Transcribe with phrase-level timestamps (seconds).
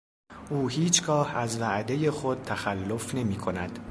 [0.51, 3.79] او هیچگاه از وعدهٔ خود تخلف نمیکند.